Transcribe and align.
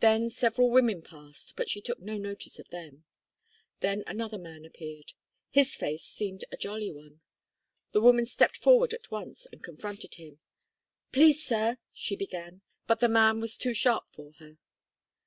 Then 0.00 0.30
several 0.30 0.70
women 0.70 1.02
passed, 1.02 1.54
but 1.54 1.68
she 1.68 1.82
took 1.82 2.00
no 2.00 2.16
notice 2.16 2.58
of 2.58 2.70
them. 2.70 3.04
Then 3.80 4.02
another 4.06 4.38
man 4.38 4.64
appeared. 4.64 5.12
His 5.50 5.74
face 5.76 6.02
seemed 6.04 6.42
a 6.50 6.56
jolly 6.56 6.90
one. 6.90 7.20
The 7.92 8.00
woman 8.00 8.24
stepped 8.24 8.56
forward 8.56 8.94
at 8.94 9.10
once 9.10 9.46
and 9.52 9.62
confronted 9.62 10.14
him. 10.14 10.38
"Please, 11.12 11.44
sir," 11.44 11.76
she 11.92 12.16
began, 12.16 12.62
but 12.86 13.00
the 13.00 13.10
man 13.10 13.40
was 13.40 13.58
too 13.58 13.74
sharp 13.74 14.04
for 14.10 14.32
her. 14.38 14.56